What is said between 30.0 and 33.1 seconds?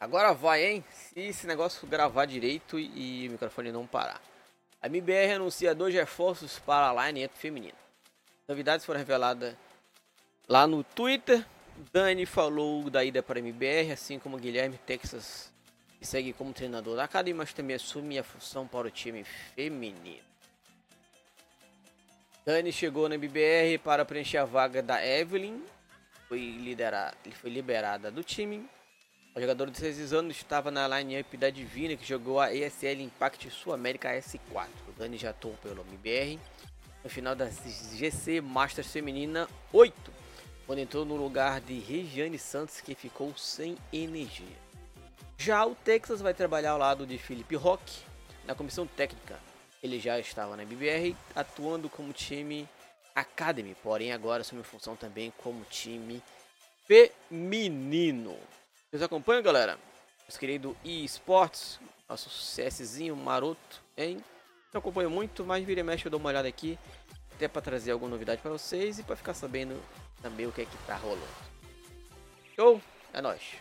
anos estava na line-up da Divina, que jogou a ESL